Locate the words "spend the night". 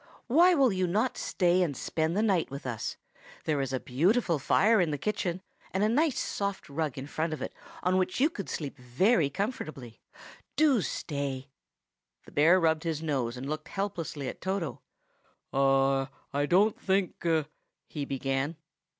1.77-2.49